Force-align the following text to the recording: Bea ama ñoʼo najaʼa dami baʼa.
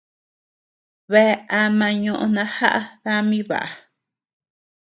Bea 1.11 1.35
ama 1.59 1.87
ñoʼo 2.03 2.25
najaʼa 2.35 2.79
dami 3.03 3.39
baʼa. 3.49 3.69